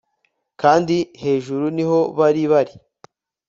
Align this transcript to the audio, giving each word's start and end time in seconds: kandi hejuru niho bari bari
kandi 0.61 0.95
hejuru 1.23 1.65
niho 1.75 1.99
bari 2.17 2.43
bari 2.51 2.73